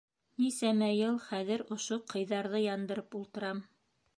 [0.43, 3.63] Нисәмә йыл хәҙер ошо ҡыйҙарҙы яндырып ултырам.